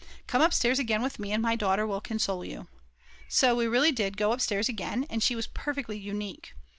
Come 0.25 0.41
upstairs 0.41 0.79
again 0.79 1.03
with 1.03 1.19
me 1.19 1.31
and 1.31 1.43
my 1.43 1.55
daughter 1.55 1.85
will 1.85 2.01
console 2.01 2.43
you." 2.43 2.67
So 3.29 3.53
we 3.55 3.67
really 3.67 3.91
did 3.91 4.17
go 4.17 4.31
upstairs 4.31 4.67
again, 4.67 5.05
and 5.11 5.21
she 5.21 5.35
was 5.35 5.45
perfectly 5.45 5.95
unique. 5.99 6.55